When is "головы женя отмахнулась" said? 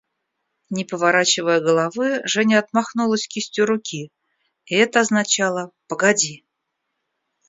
1.59-3.27